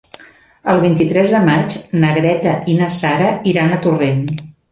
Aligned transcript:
El 0.71 0.79
vint-i-tres 0.83 1.29
de 1.33 1.41
maig 1.49 1.75
na 2.05 2.09
Greta 2.17 2.55
i 2.73 2.77
na 2.81 2.89
Sara 2.97 3.29
iran 3.55 3.77
a 3.77 3.81
Torrent. 3.87 4.27